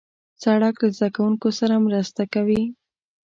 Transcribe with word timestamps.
سړک 0.43 0.75
له 0.83 0.87
زدهکوونکو 0.95 1.47
سره 1.59 1.75
مرسته 1.87 2.23
کوي. 2.33 2.63